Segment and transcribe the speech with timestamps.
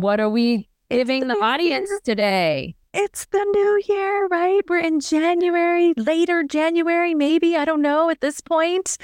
[0.00, 2.76] What are we giving the audience today?
[2.94, 4.60] It's the new year, right?
[4.68, 7.56] We're in January, later January, maybe.
[7.56, 8.96] I don't know at this point.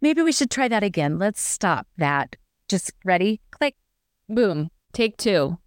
[0.00, 1.18] Maybe we should try that again.
[1.18, 2.36] Let's stop that.
[2.68, 3.40] Just ready?
[3.50, 3.74] Click.
[4.28, 4.70] Boom.
[4.92, 5.58] Take two.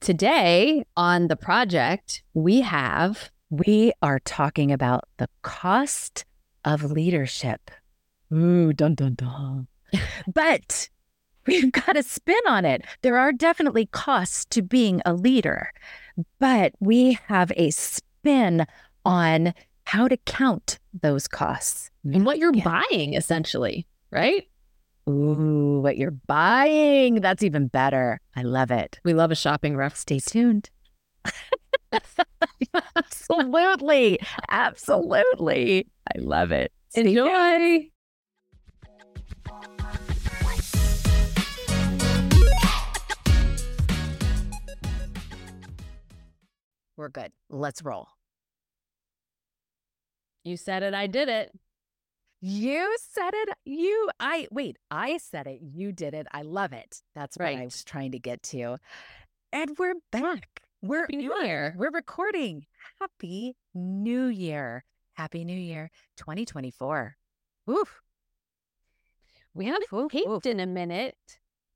[0.00, 3.30] Today on the project, we have.
[3.48, 6.24] We are talking about the cost
[6.64, 7.70] of leadership.
[8.34, 9.68] Ooh, dun dun dun.
[10.34, 10.88] but
[11.46, 12.84] we've got a spin on it.
[13.02, 15.70] There are definitely costs to being a leader,
[16.38, 18.66] but we have a spin
[19.04, 19.54] on
[19.84, 22.82] how to count those costs and what you're yeah.
[22.90, 24.48] buying, essentially, right?
[25.08, 27.20] Ooh, what you're buying.
[27.20, 28.20] That's even better.
[28.34, 28.98] I love it.
[29.04, 29.96] We love a shopping ref.
[29.96, 30.70] Stay tuned.
[32.96, 34.18] Absolutely.
[34.50, 35.86] Absolutely.
[36.14, 36.72] I love it.
[36.94, 37.90] Enjoy.
[46.96, 47.32] We're good.
[47.50, 48.08] Let's roll.
[50.44, 50.94] You said it.
[50.94, 51.52] I did it.
[52.40, 53.48] You said it.
[53.64, 55.60] You, I, wait, I said it.
[55.60, 56.26] You did it.
[56.32, 57.02] I love it.
[57.14, 57.54] That's right.
[57.54, 58.76] what I was trying to get to.
[59.52, 60.62] And we're back.
[60.82, 61.74] We're Happy New Year.
[61.76, 62.66] We're recording.
[63.00, 64.84] Happy New Year.
[65.14, 67.16] Happy New Year 2024.
[67.70, 68.00] Oof.
[69.54, 70.46] We haven't oof, taped oof.
[70.46, 71.16] in a minute.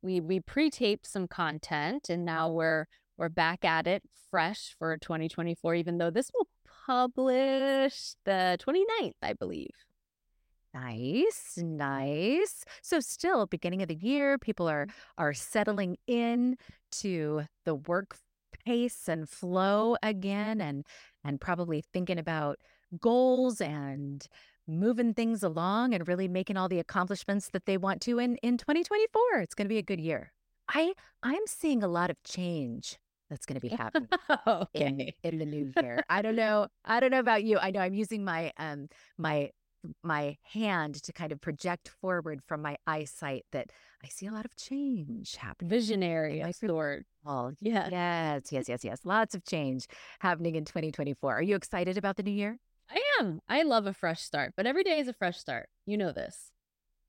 [0.02, 2.86] We we pre-taped some content and now we're
[3.17, 6.48] we're back at it fresh for 2024, even though this will
[6.86, 9.70] publish the 29th, I believe.
[10.73, 12.64] Nice, nice.
[12.83, 15.23] So still beginning of the year, people are mm-hmm.
[15.23, 16.56] are settling in
[16.92, 18.17] to the work
[18.64, 20.69] pace and flow again mm-hmm.
[20.69, 20.86] and
[21.25, 22.58] and probably thinking about
[23.01, 24.27] goals and
[24.67, 28.56] moving things along and really making all the accomplishments that they want to in in
[28.56, 29.41] 2024.
[29.41, 30.33] It's going to be a good year.
[30.69, 32.98] I I'm seeing a lot of change
[33.31, 34.09] that's going to be happening
[34.47, 35.14] okay.
[35.23, 36.05] in, in the new year.
[36.11, 36.67] I don't know.
[36.84, 37.59] I don't know about you.
[37.59, 39.50] I know I'm using my um my
[40.03, 43.70] my hand to kind of project forward from my eyesight that
[44.05, 45.70] I see a lot of change happening.
[45.70, 47.07] Visionary, I sort.
[47.24, 47.89] Oh, yeah.
[47.91, 49.01] Yes, yes, yes, yes.
[49.05, 49.86] Lots of change
[50.18, 51.35] happening in 2024.
[51.35, 52.58] Are you excited about the new year?
[52.91, 53.41] I am.
[53.48, 55.68] I love a fresh start, but every day is a fresh start.
[55.86, 56.51] You know this.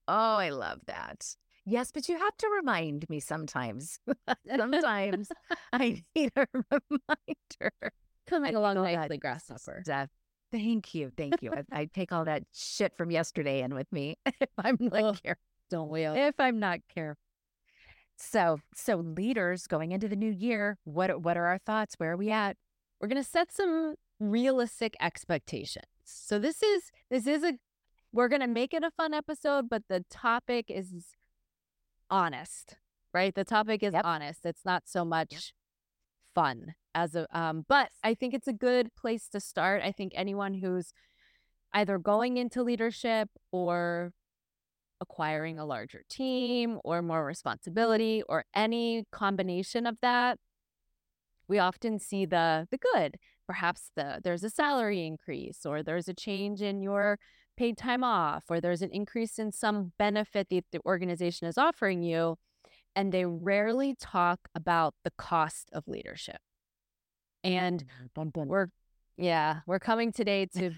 [0.07, 1.35] Oh, I love that.
[1.65, 3.99] Yes, but you have to remind me sometimes.
[4.55, 5.29] sometimes
[5.73, 7.93] I need a reminder.
[8.27, 9.81] Coming along nicely, grasshopper.
[9.83, 10.09] Stuff.
[10.51, 11.53] Thank you, thank you.
[11.53, 15.41] I, I, take all that shit from yesterday in with me if I'm not careful.
[15.69, 16.05] Don't we?
[16.05, 16.15] All?
[16.15, 17.21] If I'm not careful.
[18.17, 21.95] So, so leaders going into the new year, what what are our thoughts?
[21.97, 22.57] Where are we at?
[22.99, 25.85] We're gonna set some realistic expectations.
[26.03, 27.53] So this is this is a
[28.11, 30.91] we're gonna make it a fun episode, but the topic is
[32.11, 32.75] honest,
[33.13, 33.33] right?
[33.33, 34.05] The topic is yep.
[34.05, 34.45] honest.
[34.45, 35.41] It's not so much yep.
[36.35, 39.81] fun as a um but I think it's a good place to start.
[39.81, 40.93] I think anyone who's
[41.73, 44.11] either going into leadership or
[44.99, 50.37] acquiring a larger team or more responsibility or any combination of that
[51.47, 53.17] we often see the the good
[53.47, 57.19] perhaps the there's a salary increase or there's a change in your
[57.57, 62.03] paid time off or there's an increase in some benefit that the organization is offering
[62.03, 62.37] you
[62.95, 66.37] and they rarely talk about the cost of leadership.
[67.43, 67.85] And
[68.17, 68.67] mm, we're
[69.17, 70.71] yeah we're coming today to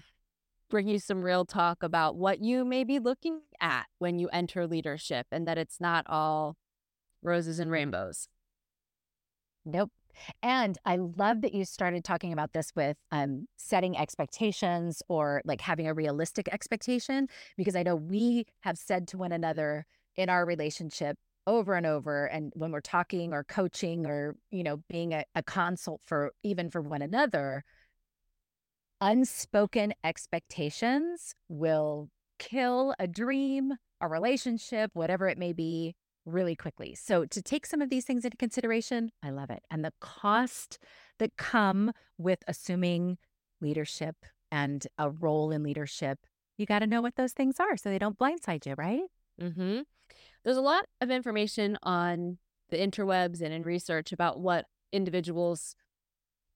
[0.70, 4.66] bring you some real talk about what you may be looking at when you enter
[4.66, 6.56] leadership and that it's not all
[7.22, 8.28] roses and rainbows.
[9.64, 9.90] Nope
[10.42, 15.60] and I love that you started talking about this with um, setting expectations or like
[15.60, 19.86] having a realistic expectation, because I know we have said to one another
[20.16, 21.16] in our relationship
[21.46, 22.26] over and over.
[22.26, 26.70] And when we're talking or coaching or, you know, being a, a consult for even
[26.70, 27.64] for one another,
[29.00, 32.08] unspoken expectations will
[32.38, 35.94] kill a dream, a relationship, whatever it may be,
[36.24, 36.94] really quickly.
[36.94, 39.62] So to take some of these things into consideration, I love it.
[39.70, 40.78] And the cost
[41.18, 43.18] that come with assuming
[43.60, 44.16] leadership
[44.50, 46.18] and a role in leadership,
[46.56, 49.02] you got to know what those things are so they don't blindside you, right?
[49.40, 49.80] Mm-hmm.
[50.44, 52.38] There's a lot of information on
[52.70, 55.74] the interwebs and in research about what individuals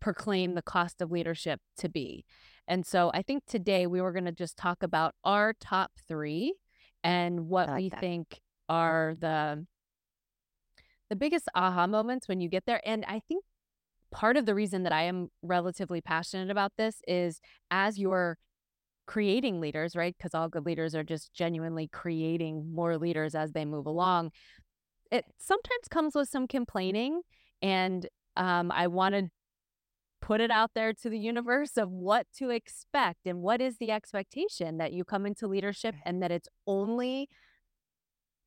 [0.00, 2.25] proclaim the cost of leadership to be.
[2.67, 6.55] And so I think today we were going to just talk about our top three
[7.03, 8.00] and what like we that.
[8.00, 9.67] think are the
[11.11, 13.44] the biggest aha moments when you get there and i think
[14.11, 18.38] part of the reason that i am relatively passionate about this is as you're
[19.06, 23.65] creating leaders right because all good leaders are just genuinely creating more leaders as they
[23.65, 24.31] move along
[25.11, 27.23] it sometimes comes with some complaining
[27.62, 28.06] And
[28.37, 29.29] um, I want to
[30.21, 33.91] put it out there to the universe of what to expect and what is the
[33.91, 37.29] expectation that you come into leadership and that it's only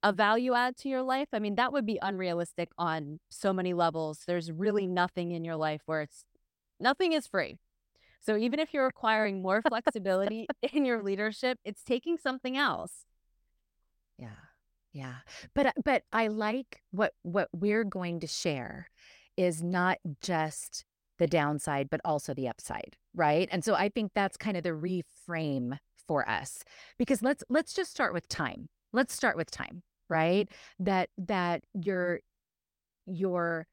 [0.04, 1.28] a value add to your life.
[1.34, 4.24] I mean, that would be unrealistic on so many levels.
[4.26, 6.24] There's really nothing in your life where it's
[6.80, 7.58] nothing is free.
[8.20, 13.06] So even if you're acquiring more flexibility in your leadership, it's taking something else.
[14.18, 14.30] Yeah.
[14.94, 15.16] Yeah.
[15.54, 18.90] But uh, but I like what what we're going to share
[19.38, 20.86] is not just
[21.18, 23.48] the downside but also the upside, right?
[23.52, 25.78] And so I think that's kind of the reframe
[26.08, 26.64] for us.
[26.98, 28.68] Because let's let's just start with time.
[28.92, 30.48] Let's start with time, right?
[30.78, 32.20] That that your
[33.08, 33.66] your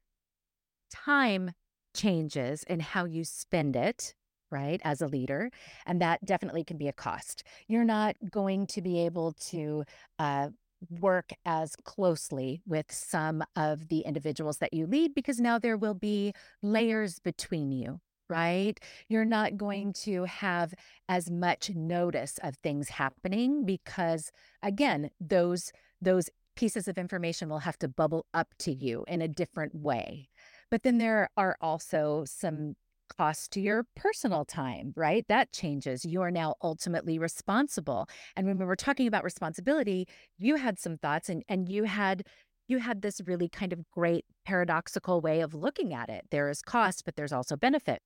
[0.91, 1.51] time
[1.93, 4.15] changes in how you spend it
[4.51, 5.51] right, as a leader.
[5.85, 7.43] And that definitely can be a cost.
[7.67, 9.83] You're not going to be able to
[10.17, 10.49] uh,
[10.89, 15.93] work as closely with some of the individuals that you lead because now there will
[15.93, 17.99] be layers between you.
[18.29, 18.79] Right?
[19.07, 20.75] You're not going to have
[21.07, 24.31] as much notice of things happening because
[24.61, 25.71] again, those
[26.01, 30.29] those pieces of information will have to bubble up to you in a different way.
[30.69, 32.75] But then there are also some
[33.09, 35.25] cost to your personal time, right?
[35.27, 36.05] That changes.
[36.05, 38.07] You are now ultimately responsible.
[38.35, 40.07] And when we were talking about responsibility,
[40.37, 42.23] you had some thoughts and and you had
[42.67, 46.25] you had this really kind of great paradoxical way of looking at it.
[46.29, 48.01] There is cost, but there's also benefit.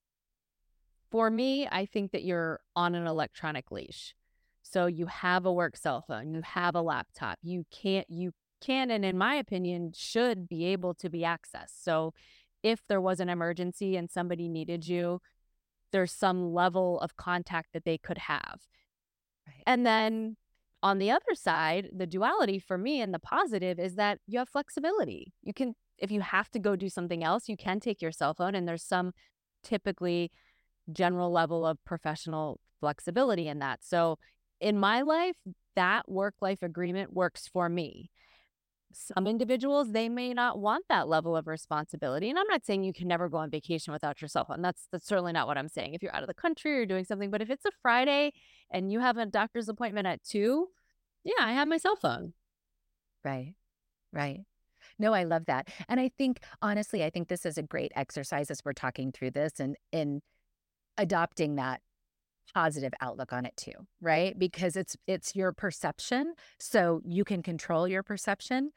[1.10, 4.14] For me, I think that you're on an electronic leash.
[4.74, 7.38] So you have a work cell phone, you have a laptop.
[7.44, 11.80] You can't you can and in my opinion should be able to be accessed.
[11.80, 12.12] So
[12.64, 15.20] if there was an emergency and somebody needed you,
[15.92, 18.62] there's some level of contact that they could have.
[19.46, 19.62] Right.
[19.64, 20.36] And then
[20.82, 24.48] on the other side, the duality for me and the positive is that you have
[24.48, 25.34] flexibility.
[25.42, 28.34] You can, if you have to go do something else, you can take your cell
[28.34, 29.12] phone, and there's some
[29.62, 30.32] typically
[30.90, 33.84] general level of professional flexibility in that.
[33.84, 34.18] So
[34.60, 35.36] in my life,
[35.76, 38.10] that work life agreement works for me.
[38.92, 42.92] Some individuals they may not want that level of responsibility and i'm not saying you
[42.92, 45.68] can never go on vacation without your cell phone that's that's certainly not what i'm
[45.68, 48.30] saying if you're out of the country or doing something but if it's a friday
[48.70, 50.68] and you have a doctor's appointment at 2
[51.24, 52.34] yeah i have my cell phone.
[53.24, 53.54] Right
[54.12, 54.42] right.
[54.96, 58.48] No i love that and i think honestly i think this is a great exercise
[58.48, 60.22] as we're talking through this and in
[60.96, 61.80] adopting that
[62.54, 64.38] positive outlook on it too right?
[64.38, 68.70] Because it's it's your perception so you can control your perception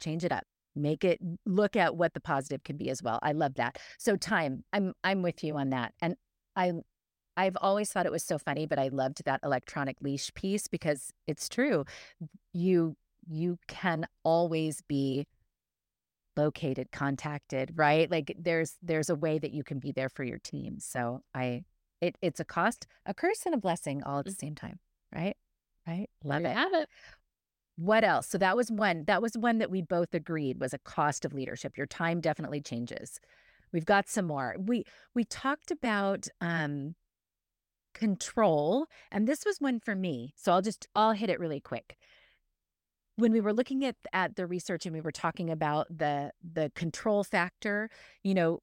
[0.00, 0.44] change it up
[0.76, 3.78] make it look at what the positive could be as well i love that.
[3.98, 6.16] So time i'm i'm with you on that and
[6.56, 6.72] i
[7.36, 11.10] i've always thought it was so funny but i loved that electronic leash piece because
[11.26, 11.84] it's true
[12.52, 12.96] you
[13.28, 15.26] you can always be
[16.36, 18.10] located contacted right?
[18.10, 21.64] Like there's there's a way that you can be there for your team so i
[22.00, 24.40] it it's a cost a curse and a blessing all at the mm.
[24.40, 24.78] same time
[25.14, 25.36] right
[25.86, 26.88] right love there it have it
[27.80, 28.26] what else?
[28.28, 29.04] So that was one.
[29.06, 31.78] That was one that we both agreed was a cost of leadership.
[31.78, 33.18] Your time definitely changes.
[33.72, 34.54] We've got some more.
[34.58, 36.94] We we talked about um
[37.94, 40.34] control, and this was one for me.
[40.36, 41.96] So I'll just I'll hit it really quick.
[43.16, 46.70] When we were looking at at the research and we were talking about the the
[46.74, 47.88] control factor,
[48.22, 48.60] you know,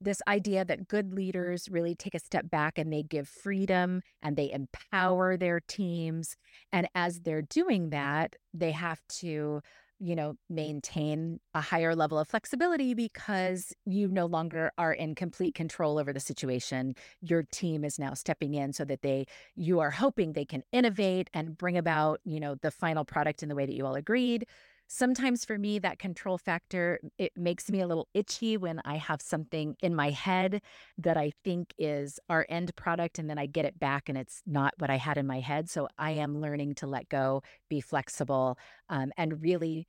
[0.00, 4.36] this idea that good leaders really take a step back and they give freedom and
[4.36, 6.36] they empower their teams.
[6.72, 9.60] And as they're doing that, they have to,
[9.98, 15.54] you know, maintain a higher level of flexibility because you no longer are in complete
[15.54, 16.94] control over the situation.
[17.20, 21.28] Your team is now stepping in so that they, you are hoping they can innovate
[21.34, 24.46] and bring about, you know, the final product in the way that you all agreed
[24.92, 29.22] sometimes for me that control factor it makes me a little itchy when i have
[29.22, 30.60] something in my head
[30.98, 34.42] that i think is our end product and then i get it back and it's
[34.46, 35.70] not what i had in my head.
[35.70, 39.86] So i am learning to let go be flexible um, and really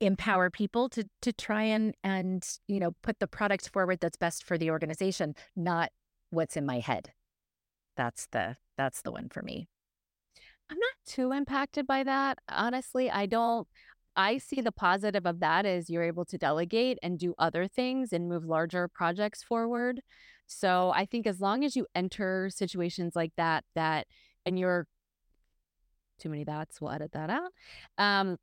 [0.00, 4.44] empower people to to try and and you know put the product forward that's best
[4.44, 5.90] for the organization not
[6.30, 7.12] what's in my head.
[7.96, 9.68] That's the that's the one for me.
[10.70, 12.38] I'm not too impacted by that.
[12.48, 13.66] Honestly, I don't
[14.16, 18.12] I see the positive of that is you're able to delegate and do other things
[18.12, 20.00] and move larger projects forward.
[20.46, 24.06] So I think as long as you enter situations like that, that
[24.44, 24.86] and you're
[26.18, 27.50] too many that's we'll edit that out.
[27.98, 28.36] Um,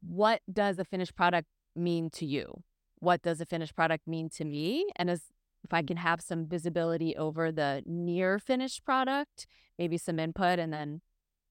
[0.00, 2.62] what does a finished product mean to you?
[3.00, 4.86] What does a finished product mean to me?
[4.96, 5.22] And as
[5.64, 9.46] if I can have some visibility over the near finished product,
[9.78, 11.00] maybe some input, and then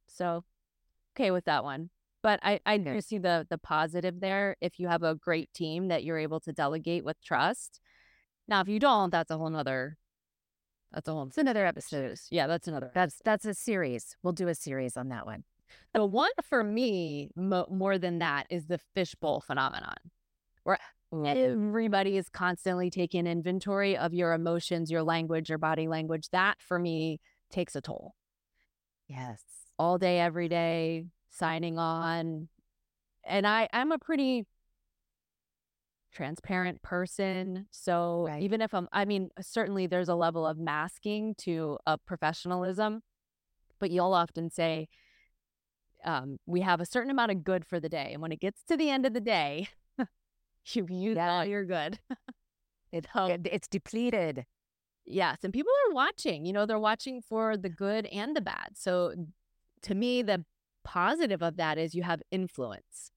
[0.08, 0.44] so
[1.16, 1.90] okay with that one.
[2.24, 4.56] But I, I do see the the positive there.
[4.62, 7.80] If you have a great team that you're able to delegate with trust.
[8.48, 9.98] Now, if you don't, that's a whole nother
[10.92, 12.18] that's a whole It's another episode.
[12.30, 14.18] yeah, that's another That's that's a series.
[14.24, 15.44] We'll do a series on that one.
[15.94, 19.96] The one for me, mo- more than that, is the fishbowl phenomenon,
[20.63, 20.78] where
[21.13, 26.28] everybody is constantly taking inventory of your emotions, your language, your body language.
[26.32, 27.20] That for me
[27.51, 28.16] takes a toll.
[29.08, 29.42] Yes.
[29.80, 32.48] All day, every day, signing on.
[33.24, 34.46] And I, I'm a pretty
[36.12, 37.68] transparent person.
[37.72, 38.44] So Right.
[38.44, 43.02] even if I'm, I mean, certainly there's a level of masking to a professionalism,
[43.80, 44.88] but you'll often say,
[46.04, 48.10] um, we have a certain amount of good for the day.
[48.14, 49.70] And when it gets to the end of the day,
[50.74, 51.32] you've used Yeah.
[51.32, 52.00] all your good.
[52.94, 53.08] It-
[53.46, 54.46] it's depleted.
[55.06, 55.38] Yes.
[55.46, 58.72] And people are watching, you know, they're watching for the good and the bad.
[58.76, 59.14] So
[59.84, 60.44] to me, the
[60.84, 63.12] positive of that is you have influence,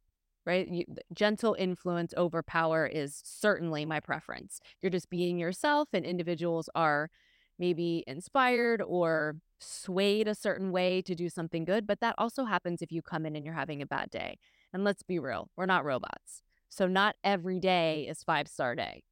[0.46, 0.68] right?
[0.68, 4.60] You, gentle influence over power is certainly my preference.
[4.80, 7.10] You're just being yourself, and individuals are
[7.58, 11.86] maybe inspired or swayed a certain way to do something good.
[11.86, 14.38] But that also happens if you come in and you're having a bad day.
[14.72, 16.42] And let's be real, we're not robots.
[16.68, 19.04] So not every day is five star day.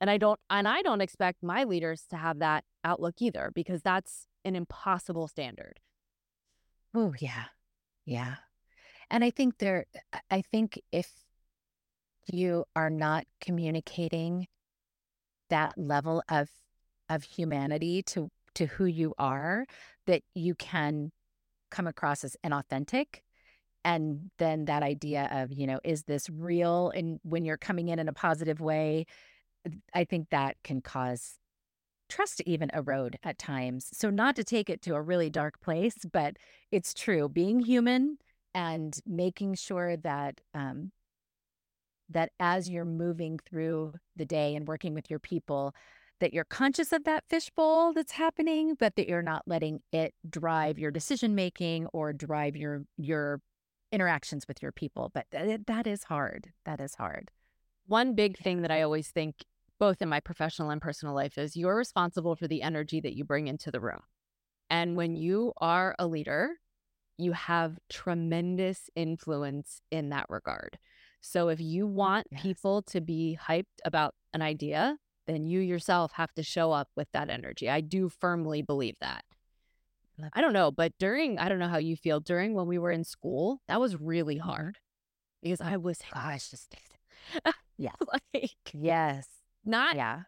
[0.00, 3.82] And I don't and I don't expect my leaders to have that outlook either because
[3.82, 5.78] that's an impossible standard.
[6.94, 7.44] Oh yeah.
[8.04, 8.36] Yeah.
[9.10, 9.86] And I think there
[10.30, 11.10] I- think if
[12.26, 14.46] you are not communicating
[15.50, 16.48] that level of
[17.08, 19.66] of humanity to to who you are,
[20.06, 21.10] that you can
[21.70, 23.22] come across as inauthentic.
[23.84, 26.90] And then that idea of, you know, is this real?
[26.90, 29.06] And when you're coming in in a positive way,
[29.94, 31.38] I think that can cause
[32.12, 33.88] trust even erode at times.
[33.92, 36.36] So, not to take it to a really dark place, but
[36.70, 37.28] it's true.
[37.28, 38.18] Being human
[38.54, 40.92] and making sure that um,
[42.10, 45.74] that as you're moving through the day and working with your people,
[46.20, 50.78] that you're conscious of that fishbowl that's happening, but that you're not letting it drive
[50.78, 53.40] your decision making or drive your your
[53.90, 55.10] interactions with your people.
[55.14, 56.52] But th- that is hard.
[56.66, 57.30] That is hard.
[57.86, 59.44] One big thing that I always think
[59.82, 63.24] both in my professional and personal life is you're responsible for the energy that you
[63.24, 63.98] bring into the room.
[64.70, 66.50] And when you are a leader,
[67.18, 70.78] you have tremendous influence in that regard.
[71.20, 72.42] So if you want Yes.
[72.42, 77.08] people to be hyped about an idea, then you yourself have to show up with
[77.12, 77.68] that energy.
[77.68, 79.24] I do firmly believe that.
[80.32, 82.92] I don't know, but during, I don't know how you feel, during when we were
[82.92, 84.44] in school, that was really Mhm.
[84.44, 84.78] hard
[85.42, 86.72] because I was Gosh, just
[87.76, 87.90] Yeah.
[88.32, 89.41] like yes.
[89.64, 90.22] Not Yeah.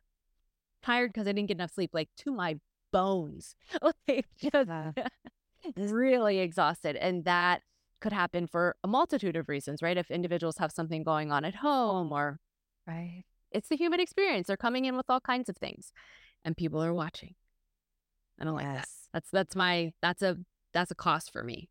[0.83, 2.59] tired because I didn't get enough sleep, like to my
[2.93, 3.57] bones.
[4.09, 4.93] like just Uh,
[5.77, 6.97] really exhausted.
[6.97, 7.63] And that
[8.01, 9.97] could happen for a multitude of reasons, right?
[9.97, 12.39] If individuals have something going on at home or
[12.87, 13.25] right.
[13.51, 14.47] it's the human experience.
[14.47, 15.93] They're coming in with all kinds of things
[16.45, 17.35] and people are watching.
[18.39, 18.75] And I don't like that.
[18.75, 19.09] Yes.
[19.13, 20.37] That's that's my that's a
[20.73, 21.71] that's a cost for me.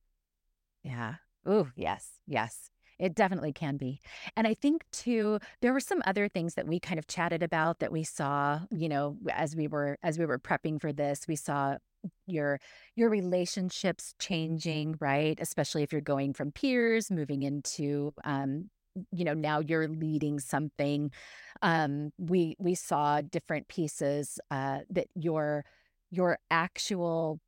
[0.81, 1.15] Yeah.
[1.45, 2.09] Oh, yes.
[2.25, 2.69] Yes.
[2.99, 3.99] It definitely can be.
[4.35, 7.79] And I think too, there were some other things that we kind of chatted about
[7.79, 11.35] that we saw, you know, as we were as we were prepping for this, we
[11.35, 11.77] saw
[12.27, 12.59] your
[12.95, 15.37] your relationships changing, right?
[15.39, 18.69] Especially if you're going from peers, moving into um,
[19.11, 21.11] you know, now you're leading something.
[21.61, 25.65] Um, we we saw different pieces uh that your
[26.11, 27.39] your actual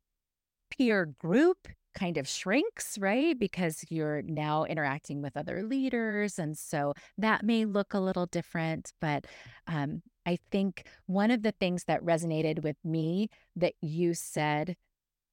[0.70, 3.36] peer group kind of shrinks, right?
[3.38, 6.38] Because you're now interacting with other leaders.
[6.38, 8.92] And so that may look a little different.
[9.00, 9.26] But
[9.66, 14.76] um, I think one of the things that resonated with me that you said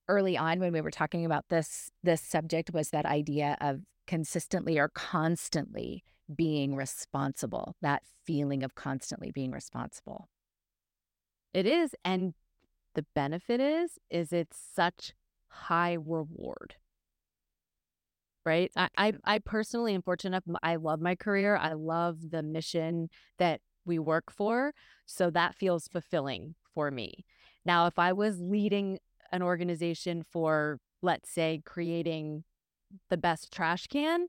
[0.08, 4.78] early on when we were talking about this this subject was that idea of consistently
[4.78, 6.02] or constantly
[6.34, 10.28] being responsible that feeling of constantly being responsible
[11.54, 11.94] It is.
[12.04, 12.34] And
[12.94, 15.14] the benefit is, is it's such
[15.54, 16.76] high reward.
[18.44, 18.70] Right.
[18.76, 20.58] I, I, I personally am fortunate enough.
[20.62, 21.56] I love my career.
[21.56, 23.08] I love the mission
[23.38, 24.74] that we work for.
[25.06, 27.24] So that feels fulfilling for me.
[27.64, 28.98] Now, if I was leading
[29.32, 32.44] an organization for, let's say, creating
[33.08, 34.26] the best trash can,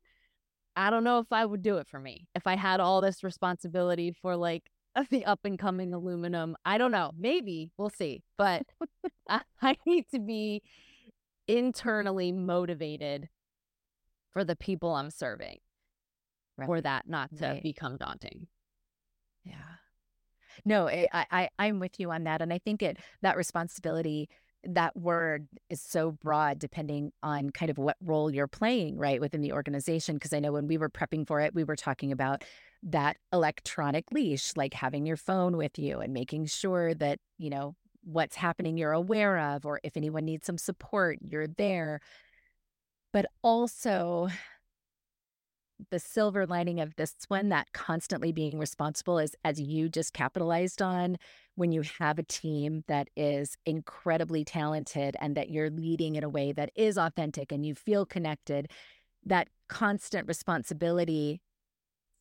[0.76, 2.28] I don't know if I would do it for me.
[2.36, 4.64] If I had all this responsibility for like
[5.10, 7.12] the up and coming aluminum, I don't know.
[7.18, 8.24] Maybe we'll see.
[8.38, 8.64] But
[9.30, 10.62] I, I need to be
[11.48, 13.30] internally motivated
[14.32, 15.60] for the people I'm serving
[16.58, 16.66] Right.
[16.66, 17.64] for that not to Right.
[17.64, 18.48] become daunting.
[19.44, 19.76] Yeah.
[20.64, 24.30] No, I, I I- I'm with you on that, and I think it that responsibility
[24.68, 29.42] that word is so broad depending on kind of what role you're playing, right, within
[29.42, 30.16] the organization.
[30.16, 32.44] Because I know when we were prepping for it, we were talking about
[32.82, 37.76] that electronic leash, like having your phone with you and making sure that, you know,
[38.06, 42.00] what's happening you're aware of, or if anyone needs some support, you're there.
[43.12, 44.30] But also,
[45.92, 50.82] the silver lining of this one, that constantly being responsible is as you just capitalized
[50.82, 51.18] on
[51.56, 56.30] when you have a team that is incredibly talented and that you're leading in a
[56.30, 58.70] way that is authentic and you feel connected,
[59.26, 61.42] that constant responsibility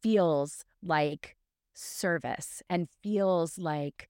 [0.03, 1.37] feels like
[1.75, 4.09] service and feels like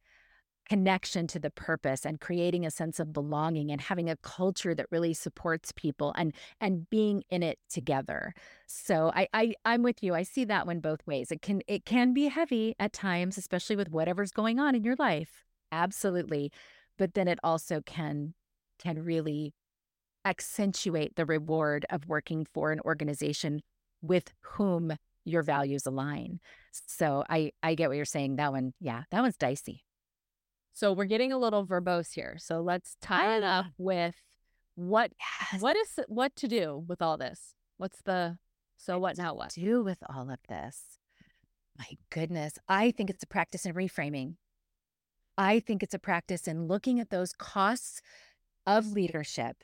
[0.68, 4.86] connection to the purpose and creating a sense of belonging and having a culture that
[4.90, 8.34] really supports people and and being in it together.
[8.66, 10.14] So I, I I'm with you.
[10.14, 11.30] I see that one both ways.
[11.30, 14.96] It can it can be heavy at times, especially with whatever's going on in your
[14.98, 15.44] life.
[15.72, 16.50] Absolutely.
[16.98, 18.34] But then it also can
[18.78, 19.54] can really
[20.24, 23.60] accentuate the reward of working for an organization
[24.00, 24.92] with whom
[25.24, 26.40] your values align.
[26.86, 28.36] So I I get what you're saying.
[28.36, 29.84] That one, yeah, that one's dicey.
[30.74, 32.36] So we're getting a little verbose here.
[32.38, 33.72] So let's tie it up ah.
[33.78, 34.16] with
[34.74, 35.12] what
[35.52, 35.62] Yes.
[35.62, 37.54] what is what to do with all this?
[37.76, 38.38] What's the
[38.76, 39.50] so what now what?
[39.50, 40.98] do with all of this?
[41.78, 44.34] My goodness, I think it's a practice in reframing.
[45.38, 48.00] I think it's a practice in looking at those costs
[48.66, 49.62] of leadership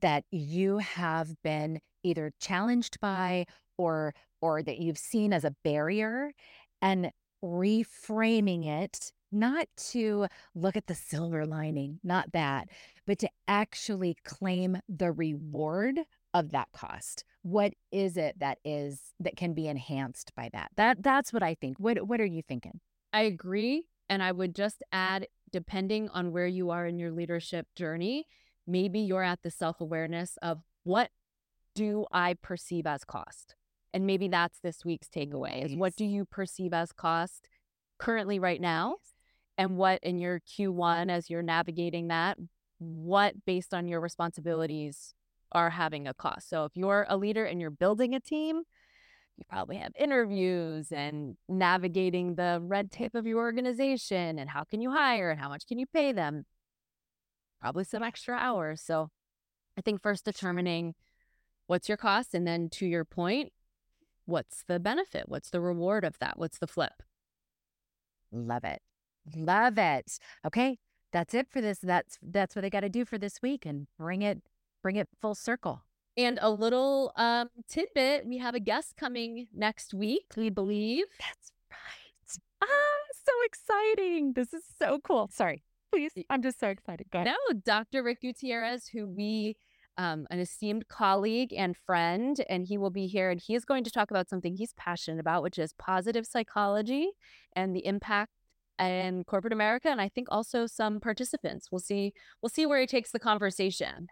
[0.00, 3.46] that you have been either challenged by
[3.78, 6.32] or or that you've seen as a barrier
[6.82, 7.12] and
[7.42, 12.68] reframing it not to look at the silver lining, not that,
[13.06, 16.00] but to actually claim the reward
[16.34, 17.24] of that cost.
[17.42, 20.70] What is it that is that can be enhanced by that?
[20.76, 21.78] That that's what I think.
[21.78, 22.80] What what are you thinking?
[23.12, 23.86] I agree.
[24.08, 28.26] And I would just add, depending on where you are in your leadership journey,
[28.66, 31.10] maybe you're at the self awareness of what
[31.74, 33.54] do I perceive as cost?
[33.92, 37.48] And maybe that's this week's takeaway is what do you perceive as cost
[37.98, 38.96] currently right now?
[39.58, 42.38] And what in your Q1 as you're navigating that,
[42.78, 45.14] what based on your responsibilities
[45.52, 46.48] are having a cost?
[46.48, 48.62] So if you're a leader and you're building a team,
[49.36, 54.80] you probably have interviews and navigating the red tape of your organization and how can
[54.80, 56.44] you hire and how much can you pay them?
[57.60, 58.80] Probably some extra hours.
[58.82, 59.10] So
[59.78, 60.94] I think first determining
[61.66, 63.52] what's your cost and then to your point,
[64.26, 65.24] what's the benefit?
[65.26, 66.38] What's the reward of that?
[66.38, 67.02] What's the flip?
[68.32, 68.82] Love it.
[69.34, 70.18] Love it.
[70.46, 70.78] Okay,
[71.12, 71.78] that's it for this.
[71.78, 74.42] That's that's what I got to do for this week and bring it
[74.82, 75.82] bring it full circle.
[76.16, 81.04] And a little um, tidbit we have a guest coming next week, we believe.
[81.18, 82.38] That's right.
[82.62, 84.32] Ah, so exciting.
[84.34, 85.28] This is so cool.
[85.32, 85.62] Sorry.
[85.92, 86.12] Please.
[86.28, 87.06] I'm just so excited.
[87.10, 87.34] Go ahead.
[87.48, 88.02] No, Dr.
[88.02, 89.56] Rick Gutierrez, who we,
[89.98, 93.82] um, an esteemed colleague and friend, and he will be here and he is going
[93.84, 97.10] to talk about something he's passionate about, which is positive psychology
[97.54, 98.30] and the impact
[98.80, 99.88] in corporate America.
[99.88, 101.68] And I think also some participants.
[101.70, 102.12] We'll see.
[102.40, 104.08] We'll see where he takes the conversation.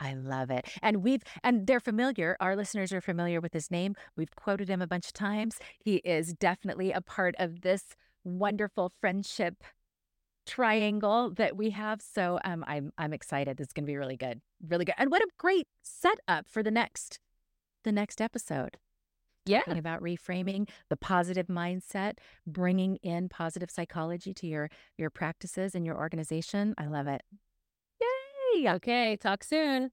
[0.00, 0.68] I love it.
[0.82, 2.36] And we've and they're familiar.
[2.40, 3.94] Our listeners are familiar with his name.
[4.16, 5.58] We've quoted him a bunch of times.
[5.78, 9.64] He is definitely a part of this wonderful friendship
[10.46, 12.00] triangle that we have.
[12.00, 13.56] So um I'm I'm excited.
[13.56, 14.40] This is gonna be really good.
[14.66, 14.94] Really good.
[14.98, 17.18] And what a great setup for the next
[17.84, 18.78] the next episode.
[19.48, 19.62] Yeah.
[19.66, 25.96] About reframing the positive mindset, bringing in positive psychology to your your practices and your
[25.96, 26.74] organization.
[26.78, 27.22] I love it.
[28.00, 28.70] Yay!
[28.74, 29.16] Okay.
[29.16, 29.90] Talk soon.